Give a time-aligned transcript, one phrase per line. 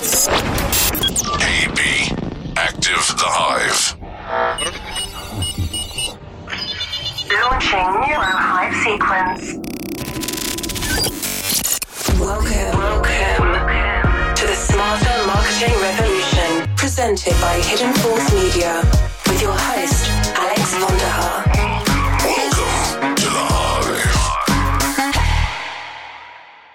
[0.00, 0.08] AB,
[2.56, 4.00] active the hive.
[7.28, 9.60] Launching neurohive sequence.
[12.18, 13.52] Welcome, welcome
[14.36, 18.80] to the Smarter Marketing Revolution, presented by Hidden Force Media,
[19.26, 21.44] with your host, Alex Vonderhaar.
[22.24, 25.14] Welcome to the hive.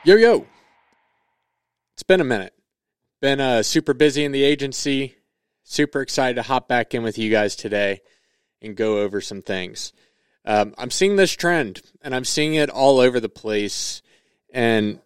[0.03, 0.45] Yo, yo.
[1.95, 2.53] It's been a minute.
[3.25, 5.15] Been uh, super busy in the agency.
[5.63, 8.01] Super excited to hop back in with you guys today
[8.61, 9.93] and go over some things.
[10.45, 14.03] Um, I'm seeing this trend, and I'm seeing it all over the place.
[14.53, 14.99] And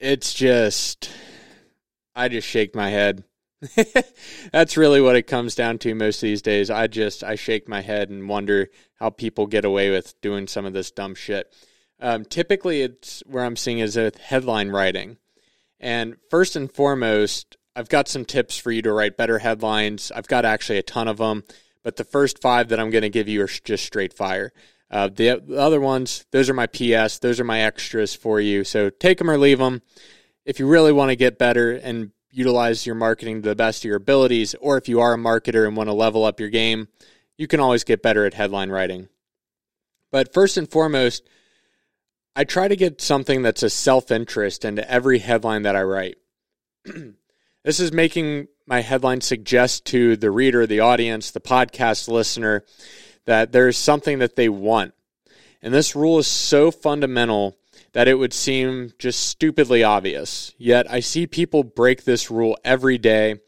[0.00, 1.10] it's just,
[2.14, 3.24] I just shake my head.
[4.52, 6.68] That's really what it comes down to most of these days.
[6.68, 10.66] I just, I shake my head and wonder how people get away with doing some
[10.66, 11.54] of this dumb shit.
[12.00, 15.16] Um, typically, it's where I'm seeing is with headline writing.
[15.82, 20.12] And first and foremost, I've got some tips for you to write better headlines.
[20.14, 21.42] I've got actually a ton of them,
[21.82, 24.52] but the first five that I'm going to give you are just straight fire.
[24.90, 28.62] Uh, the, the other ones, those are my PS, those are my extras for you.
[28.62, 29.82] So take them or leave them.
[30.44, 33.88] If you really want to get better and utilize your marketing to the best of
[33.88, 36.88] your abilities, or if you are a marketer and want to level up your game,
[37.38, 39.08] you can always get better at headline writing.
[40.10, 41.26] But first and foremost,
[42.34, 46.16] I try to get something that's a self interest into every headline that I write.
[47.64, 52.64] this is making my headline suggest to the reader, the audience, the podcast listener
[53.26, 54.94] that there's something that they want.
[55.60, 57.56] And this rule is so fundamental
[57.92, 60.54] that it would seem just stupidly obvious.
[60.56, 63.40] Yet I see people break this rule every day,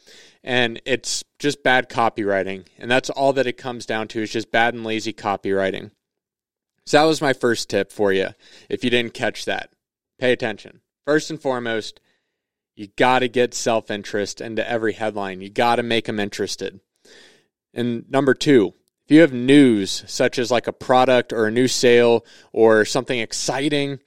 [0.42, 2.66] and it's just bad copywriting.
[2.78, 5.90] And that's all that it comes down to is just bad and lazy copywriting.
[6.86, 8.28] So that was my first tip for you.
[8.68, 9.70] If you didn't catch that,
[10.18, 10.80] pay attention.
[11.06, 12.00] First and foremost,
[12.76, 15.40] you got to get self interest into every headline.
[15.40, 16.80] You got to make them interested.
[17.72, 21.68] And number two, if you have news such as like a product or a new
[21.68, 24.00] sale or something exciting,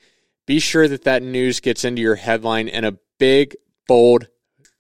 [0.45, 3.55] be sure that that news gets into your headline in a big,
[3.87, 4.27] bold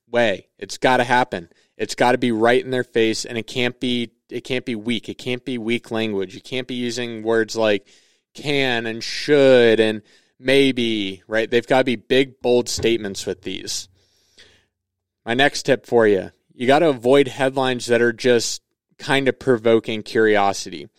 [0.09, 0.47] way.
[0.57, 1.49] It's got to happen.
[1.77, 4.75] It's got to be right in their face, and it can't be it can't be
[4.75, 5.09] weak.
[5.09, 6.35] It can't be weak language.
[6.35, 7.87] You can't be using words like
[8.33, 10.01] can and should and
[10.39, 11.49] maybe, right?
[11.49, 13.89] They've got to be big, bold statements with these.
[15.25, 18.63] My next tip for you you got to avoid headlines that are just
[18.97, 20.89] kind of provoking curiosity.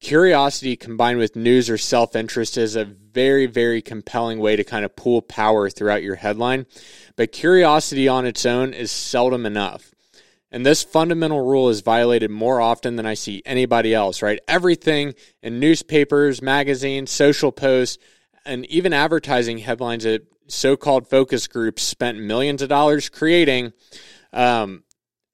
[0.00, 4.86] Curiosity combined with news or self interest is a very, very compelling way to kind
[4.86, 6.66] of pull power throughout your headline.
[7.14, 9.94] But curiosity on its own is seldom enough.
[10.56, 14.40] And this fundamental rule is violated more often than I see anybody else, right?
[14.48, 15.12] Everything
[15.42, 18.02] in newspapers, magazines, social posts,
[18.46, 23.74] and even advertising headlines that so called focus groups spent millions of dollars creating.
[24.32, 24.84] Um,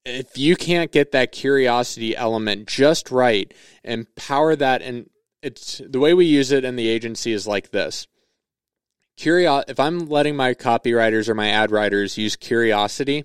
[0.04, 3.54] if you can't get that curiosity element just right
[3.84, 5.08] and power that and
[5.40, 8.08] it's the way we use it in the agency is like this
[9.16, 13.24] Curio- if i'm letting my copywriters or my ad writers use curiosity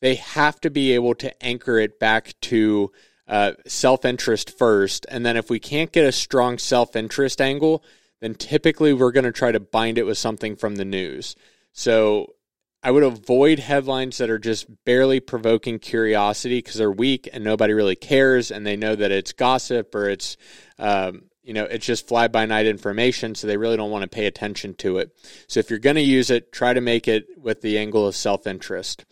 [0.00, 2.90] they have to be able to anchor it back to
[3.26, 7.82] uh, self-interest first and then if we can't get a strong self-interest angle
[8.20, 11.36] then typically we're going to try to bind it with something from the news
[11.72, 12.34] so
[12.82, 17.72] I would avoid headlines that are just barely provoking curiosity because they're weak and nobody
[17.72, 20.36] really cares, and they know that it's gossip or it's,
[20.78, 24.08] um, you know, it's just fly by night information, so they really don't want to
[24.08, 25.10] pay attention to it.
[25.48, 28.14] So if you're going to use it, try to make it with the angle of
[28.14, 29.04] self interest.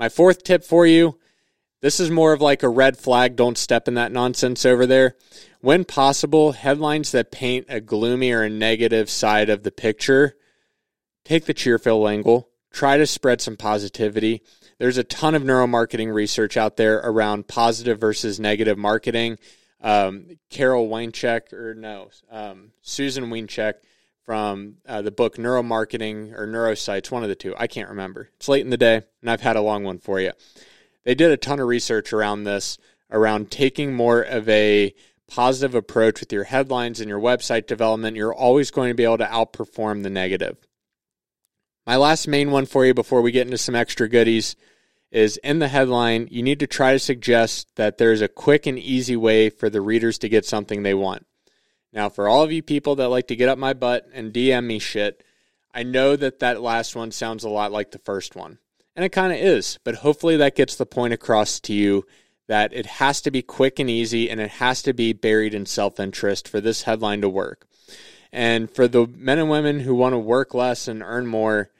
[0.00, 1.18] My fourth tip for you
[1.82, 3.36] this is more of like a red flag.
[3.36, 5.16] Don't step in that nonsense over there.
[5.62, 10.34] When possible, headlines that paint a gloomy or a negative side of the picture,
[11.24, 14.42] take the cheerful angle try to spread some positivity.
[14.78, 19.38] There's a ton of neuromarketing research out there around positive versus negative marketing.
[19.80, 23.74] Um, Carol Weinschenk, or no, um, Susan Weinschenk
[24.30, 27.52] from uh, the book Neuromarketing or Neurosites, one of the two.
[27.58, 28.30] I can't remember.
[28.36, 30.30] It's late in the day, and I've had a long one for you.
[31.02, 32.78] They did a ton of research around this,
[33.10, 34.94] around taking more of a
[35.26, 38.16] positive approach with your headlines and your website development.
[38.16, 40.58] You're always going to be able to outperform the negative.
[41.84, 44.54] My last main one for you before we get into some extra goodies
[45.10, 48.78] is in the headline, you need to try to suggest that there's a quick and
[48.78, 51.26] easy way for the readers to get something they want.
[51.92, 54.64] Now, for all of you people that like to get up my butt and DM
[54.64, 55.24] me shit,
[55.74, 58.58] I know that that last one sounds a lot like the first one.
[58.96, 62.06] And it kind of is, but hopefully that gets the point across to you
[62.48, 65.66] that it has to be quick and easy and it has to be buried in
[65.66, 67.66] self interest for this headline to work.
[68.32, 71.70] And for the men and women who want to work less and earn more,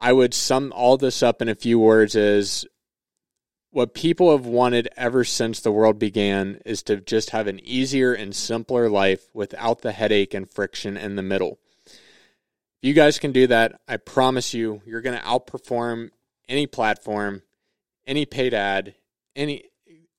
[0.00, 2.66] I would sum all this up in a few words is
[3.74, 8.14] what people have wanted ever since the world began is to just have an easier
[8.14, 11.58] and simpler life without the headache and friction in the middle.
[11.88, 16.10] If you guys can do that, I promise you, you're going to outperform
[16.48, 17.42] any platform,
[18.06, 18.94] any paid ad,
[19.34, 19.64] any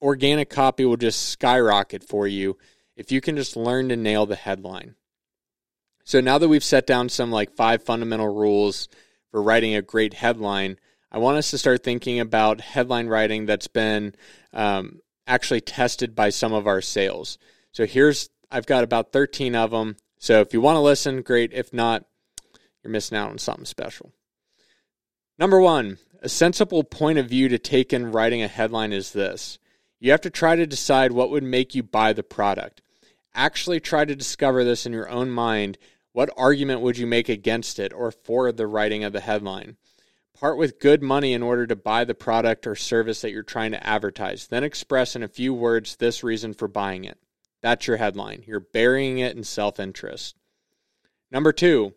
[0.01, 2.57] organic copy will just skyrocket for you
[2.97, 4.95] if you can just learn to nail the headline.
[6.03, 8.89] So now that we've set down some like five fundamental rules
[9.31, 10.77] for writing a great headline,
[11.11, 14.15] I want us to start thinking about headline writing that's been
[14.53, 17.37] um, actually tested by some of our sales.
[17.71, 19.97] So here's, I've got about 13 of them.
[20.17, 21.53] So if you want to listen, great.
[21.53, 22.05] If not,
[22.83, 24.11] you're missing out on something special.
[25.37, 29.59] Number one, a sensible point of view to take in writing a headline is this
[29.99, 32.81] you have to try to decide what would make you buy the product.
[33.33, 35.77] Actually, try to discover this in your own mind.
[36.13, 39.77] What argument would you make against it or for the writing of the headline?
[40.39, 43.71] Part with good money in order to buy the product or service that you're trying
[43.71, 44.47] to advertise.
[44.47, 47.17] Then express in a few words this reason for buying it.
[47.61, 48.43] That's your headline.
[48.45, 50.35] You're burying it in self interest.
[51.31, 51.93] Number two,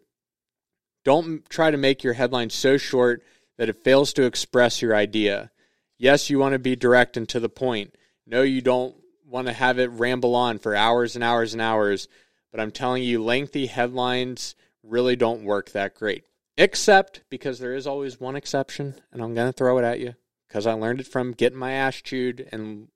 [1.05, 3.23] don't try to make your headline so short
[3.56, 5.50] that it fails to express your idea.
[5.99, 7.96] Yes, you want to be direct and to the point.
[8.25, 8.94] No, you don't
[9.26, 12.08] want to have it ramble on for hours and hours and hours.
[12.52, 16.25] But I'm telling you, lengthy headlines really don't work that great.
[16.60, 20.16] Except because there is always one exception, and I'm going to throw it at you
[20.49, 22.88] because I learned it from getting my ass chewed and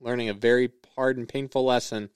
[0.00, 2.10] learning a very hard and painful lesson.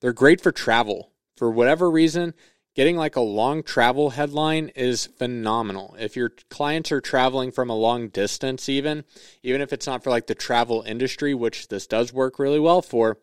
[0.00, 1.12] They're great for travel.
[1.38, 2.34] For whatever reason,
[2.74, 5.96] getting like a long travel headline is phenomenal.
[5.98, 9.04] If your clients are traveling from a long distance, even,
[9.42, 12.82] even if it's not for like the travel industry, which this does work really well
[12.82, 13.16] for,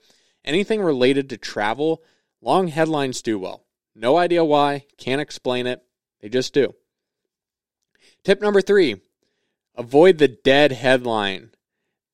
[0.44, 2.02] anything related to travel,
[2.42, 3.64] long headlines do well.
[3.94, 5.84] No idea why, can't explain it,
[6.20, 6.74] they just do.
[8.26, 9.02] Tip number three
[9.76, 11.52] avoid the dead headline.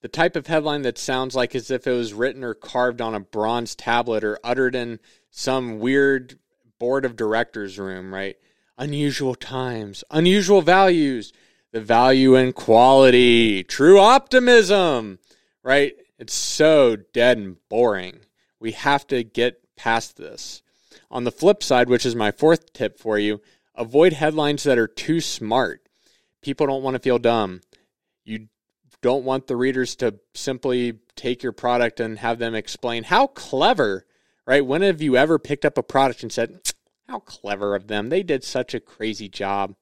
[0.02, 3.16] The type of headline that sounds like as if it was written or carved on
[3.16, 5.00] a bronze tablet or uttered in
[5.30, 6.38] some weird
[6.80, 8.36] board of directors room, right?
[8.78, 11.32] Unusual times, unusual values,
[11.72, 15.20] the value in quality, true optimism,
[15.64, 15.94] right?
[16.20, 18.22] It's so dead and boring.
[18.60, 20.62] We have to get past this.
[21.10, 23.40] On the flip side, which is my fourth tip for you,
[23.76, 25.81] avoid headlines that are too smart.
[26.42, 27.62] People don't want to feel dumb.
[28.24, 28.48] You
[29.02, 34.06] don't want the readers to simply take your product and have them explain how clever,
[34.46, 34.66] right?
[34.66, 36.60] When have you ever picked up a product and said,
[37.12, 38.10] how clever of them.
[38.10, 39.76] They did such a crazy job.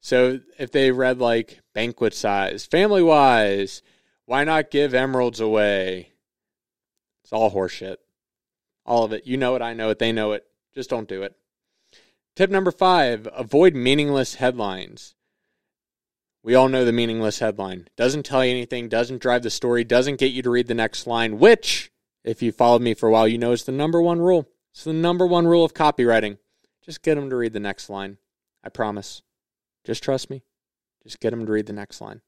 [0.00, 3.80] So if they read like banquet size, family wise,
[4.26, 6.12] why not give emeralds away?
[7.22, 7.96] It's all horseshit.
[8.84, 9.26] All of it.
[9.26, 10.44] You know it, I know it, they know it.
[10.74, 11.34] Just don't do it.
[12.34, 15.14] Tip number five avoid meaningless headlines.
[16.44, 17.88] We all know the meaningless headline.
[17.96, 21.06] Doesn't tell you anything, doesn't drive the story, doesn't get you to read the next
[21.06, 21.90] line, which,
[22.22, 24.46] if you followed me for a while, you know is the number one rule.
[24.70, 26.36] It's the number one rule of copywriting.
[26.84, 28.18] Just get them to read the next line.
[28.62, 29.22] I promise.
[29.84, 30.42] Just trust me.
[31.02, 32.20] Just get them to read the next line.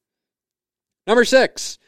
[1.07, 1.79] Number six.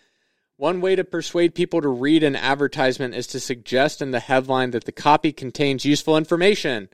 [0.59, 4.73] One way to persuade people to read an advertisement is to suggest in the headline
[4.73, 6.91] that the copy contains useful information.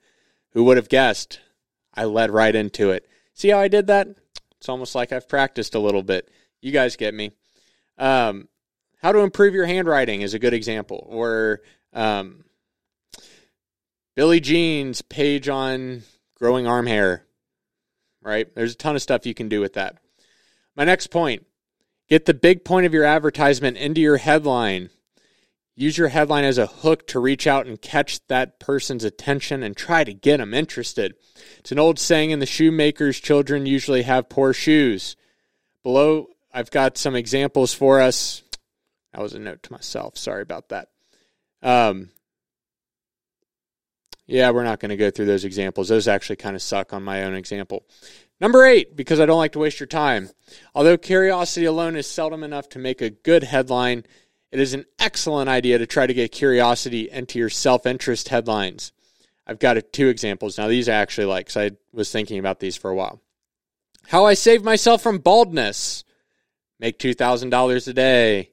[0.53, 1.41] Who would have guessed?
[1.93, 3.09] I led right into it.
[3.33, 4.09] See how I did that?
[4.65, 6.31] It's almost like I've practiced a little bit.
[6.63, 7.33] You guys get me.
[7.99, 8.49] Um,
[9.03, 11.07] how to improve your handwriting is a good example.
[11.07, 11.61] Or
[11.93, 12.47] um,
[14.17, 16.05] Jean's page on
[16.39, 17.27] growing arm hair,
[18.23, 18.49] right?
[18.55, 19.99] There's a ton of stuff you can do with that.
[20.75, 21.45] My next point
[22.09, 24.89] get the big point of your advertisement into your headline.
[25.77, 29.77] Use your headline as a hook to reach out and catch that person's attention and
[29.77, 31.15] try to get them interested.
[31.59, 35.17] It's an old saying in the shoemaker's children usually have poor shoes.
[35.83, 38.43] Below, I've got some examples for us.
[39.13, 40.17] That was a note to myself.
[40.17, 40.89] Sorry about that.
[41.61, 42.11] Um,
[44.27, 45.89] yeah, we're not going to go through those examples.
[45.89, 47.85] Those actually kind of suck on my own example.
[48.41, 50.31] Number eight, because I don't like to waste your time.
[50.75, 54.05] Although curiosity alone is seldom enough to make a good headline,
[54.55, 58.93] it is an excellent idea to try to get curiosity into your self interest headlines.
[59.49, 60.57] I've got two examples.
[60.57, 63.21] Now, these I actually like because I was thinking about these for a while.
[64.07, 66.05] How I saved myself from baldness.
[66.79, 68.51] Make $2,000 a day.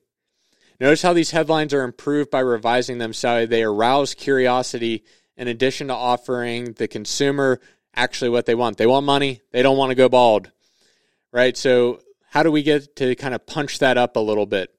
[0.79, 5.03] Notice how these headlines are improved by revising them so they arouse curiosity
[5.37, 7.59] in addition to offering the consumer
[7.93, 8.77] actually what they want.
[8.77, 10.49] They want money, they don't want to go bald,
[11.31, 11.55] right?
[11.55, 11.99] So,
[12.31, 14.73] how do we get to kind of punch that up a little bit?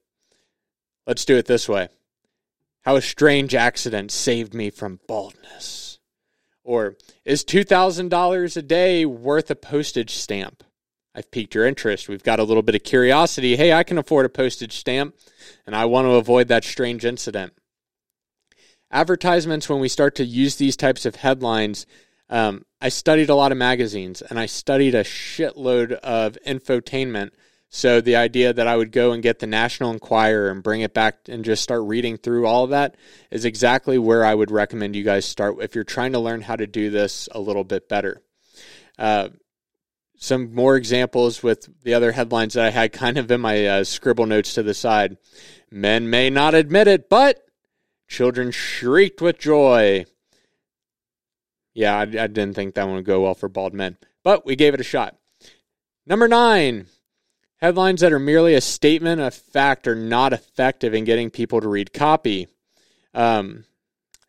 [1.05, 1.89] Let's do it this way
[2.81, 5.99] How a strange accident saved me from baldness.
[6.65, 6.95] Or,
[7.25, 10.63] is $2,000 a day worth a postage stamp?
[11.13, 12.07] I've piqued your interest.
[12.07, 13.57] We've got a little bit of curiosity.
[13.57, 15.15] Hey, I can afford a postage stamp,
[15.65, 17.53] and I want to avoid that strange incident.
[18.89, 21.85] Advertisements, when we start to use these types of headlines,
[22.29, 27.31] um, I studied a lot of magazines and I studied a shitload of infotainment.
[27.75, 30.93] So the idea that I would go and get the National Enquirer and bring it
[30.93, 32.95] back and just start reading through all of that
[33.31, 36.55] is exactly where I would recommend you guys start if you're trying to learn how
[36.55, 38.21] to do this a little bit better.
[38.99, 39.29] Uh,
[40.17, 43.83] some more examples with the other headlines that I had kind of in my uh,
[43.83, 45.17] scribble notes to the side.
[45.71, 47.43] Men may not admit it, but
[48.13, 50.05] Children shrieked with joy.
[51.73, 54.55] Yeah, I, I, didn't think that one would go well for bald men, but we
[54.55, 55.17] gave it a shot.
[56.05, 56.85] Number nine,
[57.63, 61.69] headlines that are merely a statement of fact are not effective in getting people to
[61.69, 62.45] read copy.
[63.13, 63.63] Um,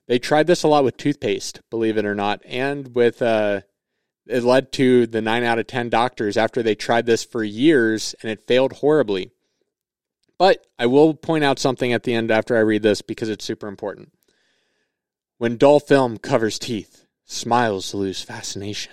[0.07, 3.63] they tried this a lot with toothpaste, believe it or not, and with uh,
[4.29, 8.15] it led to the nine out of ten doctors after they tried this for years
[8.23, 9.33] and it failed horribly.
[10.39, 13.45] But I will point out something at the end after I read this because it's
[13.45, 14.13] super important.
[15.39, 18.93] When dull film covers teeth, smiles lose fascination.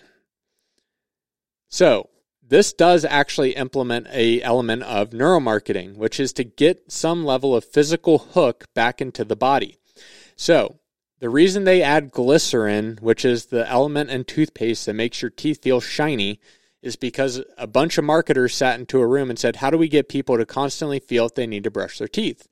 [1.70, 2.10] So,
[2.52, 7.64] this does actually implement a element of neuromarketing, which is to get some level of
[7.64, 9.78] physical hook back into the body.
[10.36, 10.78] So,
[11.20, 15.62] the reason they add glycerin, which is the element in toothpaste that makes your teeth
[15.64, 16.42] feel shiny,
[16.82, 19.88] is because a bunch of marketers sat into a room and said, How do we
[19.88, 22.50] get people to constantly feel if they need to brush their teeth?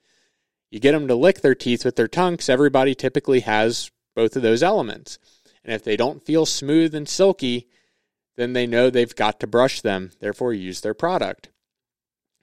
[0.71, 4.37] You get them to lick their teeth with their tongue because everybody typically has both
[4.37, 5.19] of those elements.
[5.61, 7.67] And if they don't feel smooth and silky,
[8.39, 11.49] then they know they've got to brush them, therefore, use their product.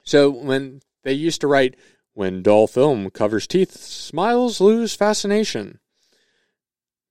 [0.05, 1.77] So when they used to write,
[2.13, 5.81] When dull film covers teeth, smiles lose fascination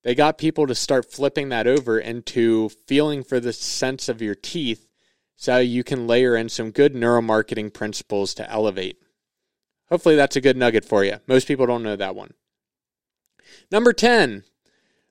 [0.05, 4.35] they got people to start flipping that over into feeling for the sense of your
[4.35, 4.87] teeth
[5.35, 8.97] so you can layer in some good neuromarketing principles to elevate.
[9.89, 11.17] Hopefully, that's a good nugget for you.
[11.27, 12.35] Most people don't know that one.
[13.71, 14.43] Number 10,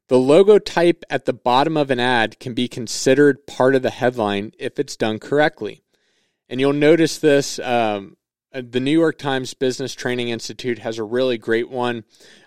[0.08, 3.90] the logo type at the bottom of an ad can be considered part of the
[3.90, 5.82] headline if it's done correctly.
[6.48, 7.58] And you'll notice this.
[7.58, 8.16] Um,
[8.52, 12.04] the New York Times Business Training Institute has a really great one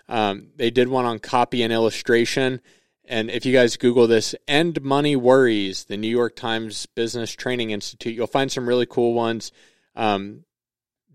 [0.08, 2.60] um, they did one on copy and illustration.
[3.04, 7.70] And if you guys Google this, End Money Worries, the New York Times Business Training
[7.70, 9.52] Institute, you'll find some really cool ones.
[9.94, 10.44] Um,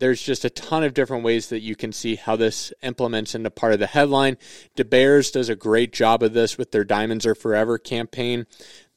[0.04, 3.50] there's just a ton of different ways that you can see how this implements into
[3.50, 4.38] part of the headline.
[4.76, 8.46] DeBeers does a great job of this with their Diamonds Are Forever campaign.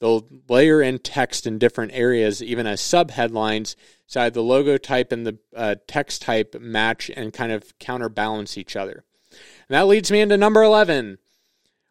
[0.00, 3.76] They'll layer in text in different areas, even as sub headlines,
[4.08, 8.75] so the logo type and the uh, text type match and kind of counterbalance each
[8.75, 9.04] other.
[9.30, 11.18] And that leads me into number 11.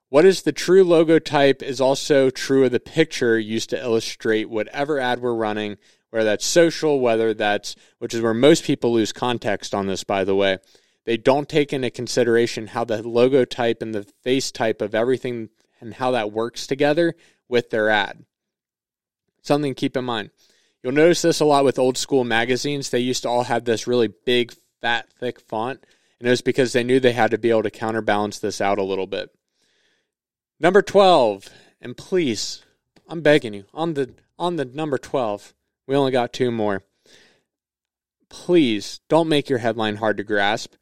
[0.10, 4.50] What is the true logo type is also true of the picture used to illustrate
[4.50, 5.78] whatever ad we're running,
[6.16, 10.24] whether that's social, whether that's, which is where most people lose context on this, by
[10.24, 10.60] the way.
[11.04, 15.50] They don't take into consideration how the logo type and the face type of everything
[15.82, 17.16] and how that works together
[17.50, 18.24] with their ad.
[19.42, 20.30] Something to keep in mind.
[20.82, 22.92] You'll notice this a lot with old school magazines.
[22.92, 25.86] They used to all have this really big, fat, thick font.
[26.22, 28.80] And it was because they knew they had to be able to counterbalance this out
[28.80, 29.32] a little bit.
[30.62, 31.50] Number 12,
[31.82, 32.64] and please,
[33.06, 35.54] I'm begging you, on the on the number 12,
[35.88, 36.84] we only got two more.
[38.30, 40.74] Please don't make your headline hard to grasp.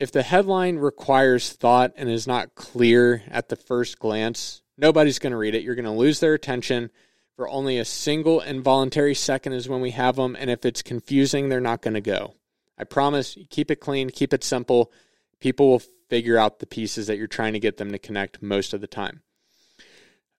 [0.00, 5.32] If the headline requires thought and is not clear at the first glance, nobody's going
[5.32, 5.62] to read it.
[5.62, 6.90] You're going to lose their attention
[7.36, 10.36] for only a single involuntary second is when we have them.
[10.38, 12.34] And if it's confusing, they're not going to go.
[12.78, 14.92] I promise, keep it clean, keep it simple.
[15.40, 18.72] People will figure out the pieces that you're trying to get them to connect most
[18.72, 19.22] of the time.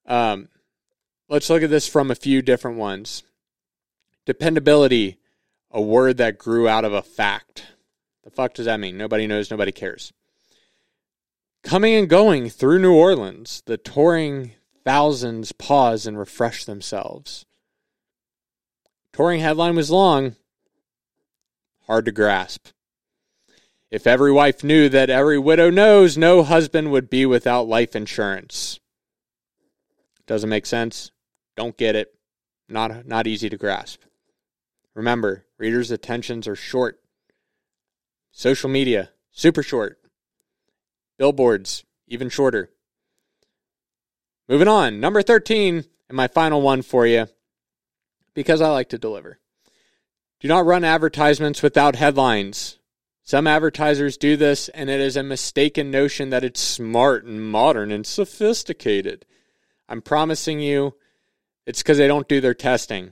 [0.06, 0.50] Um,
[1.30, 3.24] let's look at this from a few different ones.
[4.26, 5.18] Dependability,
[5.72, 7.66] a word that grew out of a fact.
[8.24, 8.98] The fuck does that mean?
[8.98, 10.12] Nobody knows, nobody cares.
[11.64, 14.52] Coming and going through New Orleans, the touring
[14.84, 17.46] thousands pause and refresh themselves.
[19.14, 20.36] Touring headline was long,
[21.88, 22.68] hard to grasp.
[23.90, 28.80] If every wife knew that every widow knows, no husband would be without life insurance.
[30.28, 31.12] Doesn't make sense.
[31.56, 32.14] Don't get it.
[32.68, 34.02] Not not easy to grasp.
[34.94, 37.00] Remember, readers' attentions are short.
[38.32, 40.00] Social media, super short.
[41.18, 42.72] Billboards, even shorter.
[44.48, 47.28] Moving on, number 13, and my final one for you,
[48.34, 49.40] because I like to deliver.
[50.40, 52.78] Do not run advertisements without headlines.
[53.24, 57.92] Some advertisers do this, and it is a mistaken notion that it's smart and modern
[57.92, 59.26] and sophisticated.
[59.90, 60.96] I'm promising you,
[61.66, 63.12] It's because they don't do their testing.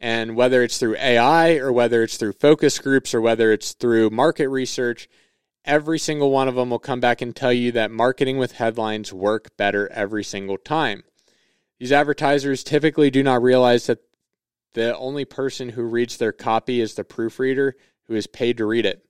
[0.00, 4.10] And whether it's through AI or whether it's through focus groups or whether it's through
[4.10, 5.08] market research,
[5.64, 9.12] every single one of them will come back and tell you that marketing with headlines
[9.12, 11.02] work better every single time.
[11.78, 14.00] These advertisers typically do not realize that
[14.74, 18.86] the only person who reads their copy is the proofreader who is paid to read
[18.86, 19.04] it.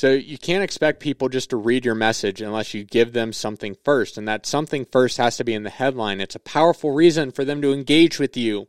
[0.00, 3.76] So you can't expect people just to read your message unless you give them something
[3.84, 4.16] first.
[4.16, 6.22] And that something first has to be in the headline.
[6.22, 8.66] It's a powerful reason for them to engage with you.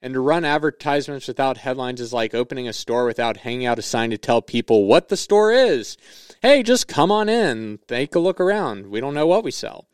[0.00, 3.82] And to run advertisements without headlines is like opening a store without hanging out a
[3.82, 5.96] sign to tell people what the store is.
[6.40, 8.86] Hey, just come on in, take a look around.
[8.86, 9.88] We don't know what we sell.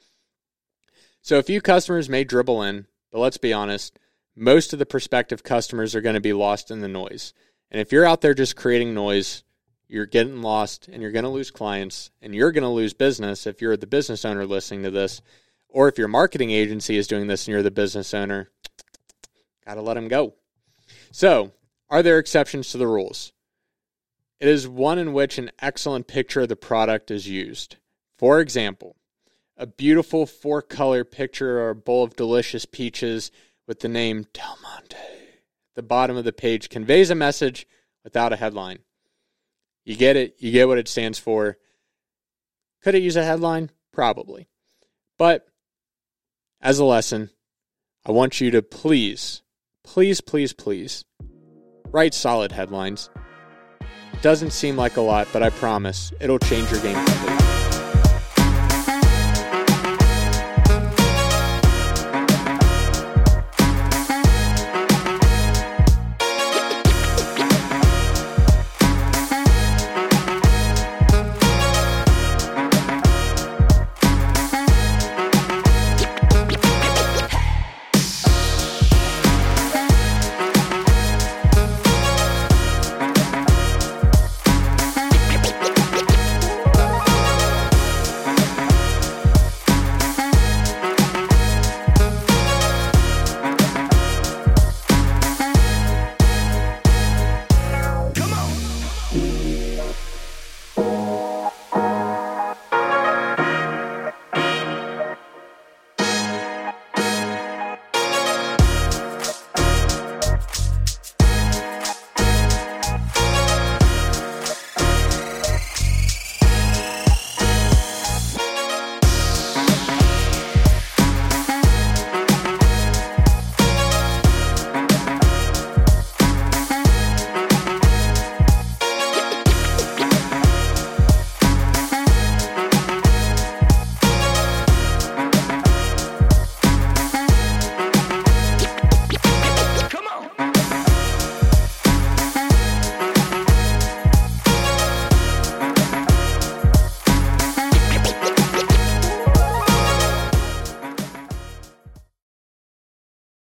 [1.23, 3.99] So a few customers may dribble in, but let's be honest,
[4.37, 7.33] most of the prospective customers are going to be lost in the noise.
[7.71, 9.43] And if you're out there just creating noise,
[9.89, 13.47] you're getting lost and you're going to lose clients and you're going to lose business
[13.47, 15.23] if you're the business owner listening to this.
[15.69, 18.51] Or if your marketing agency is doing this and you're the business owner,
[19.67, 20.35] got to let them go.
[21.11, 21.53] So,
[21.89, 23.33] are there exceptions to the rules?
[24.41, 27.77] It is one in which an excellent picture of the product is used.
[28.19, 28.97] For example,
[29.57, 33.31] a beautiful four color picture or a bowl of delicious peaches
[33.67, 37.67] with the name Del Monte at the bottom of the page conveys a message
[38.05, 38.81] without a headline.
[39.87, 41.59] You get it, you get what it stands for.
[42.83, 43.71] Could it use a headline?
[43.93, 44.49] Probably.
[45.17, 45.47] But
[46.61, 47.31] as a lesson,
[48.05, 49.43] I want you to please,
[49.85, 51.05] please, please, please
[51.93, 53.11] write solid headlines.
[54.23, 57.46] Doesn't seem like a lot, but I promise it'll change your game completely.